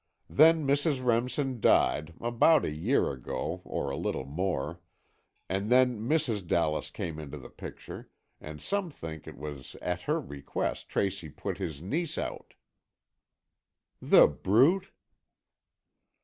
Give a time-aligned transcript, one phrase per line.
[0.31, 1.05] Then Mrs.
[1.05, 4.79] Remsen died, about a year ago, or a little more,
[5.47, 6.47] and then Mrs.
[6.47, 8.09] Dallas came into the picture,
[8.39, 12.55] and some think it was at her request Tracy put his niece out——"
[14.01, 14.89] "The brute!"